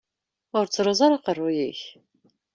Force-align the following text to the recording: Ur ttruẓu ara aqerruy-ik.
Ur 0.57 0.65
ttruẓu 0.65 1.01
ara 1.05 1.15
aqerruy-ik. 1.17 1.81